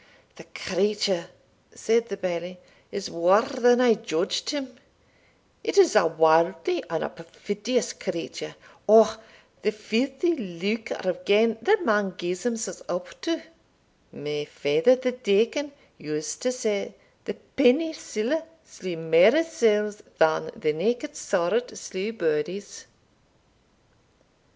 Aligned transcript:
"The 0.37 0.45
creature," 0.55 1.27
said 1.75 2.09
the 2.09 2.17
Bailie, 2.17 2.57
"is 2.91 3.11
waur 3.11 3.43
than 3.43 3.79
I 3.79 3.93
judged 3.93 4.49
him 4.49 4.75
it 5.63 5.77
is 5.77 5.95
a 5.95 6.07
warldly 6.07 6.83
and 6.89 7.03
a 7.03 7.09
perfidious 7.09 7.93
creature. 7.93 8.55
O 8.89 9.21
the 9.61 9.71
filthy 9.71 10.33
lucre 10.35 11.07
of 11.07 11.23
gain 11.23 11.59
that 11.61 11.85
men 11.85 12.15
gies 12.17 12.41
themsells 12.45 12.81
up 12.89 13.21
to! 13.21 13.43
My 14.11 14.45
father 14.45 14.95
the 14.95 15.11
deacon 15.11 15.71
used 15.99 16.41
to 16.41 16.51
say, 16.51 16.95
the 17.25 17.35
penny 17.35 17.93
siller 17.93 18.41
slew 18.63 18.97
mair 18.97 19.43
souls 19.43 20.01
than 20.17 20.49
the 20.55 20.73
naked 20.73 21.15
sword 21.15 21.77
slew 21.77 22.11
bodies." 22.11 22.87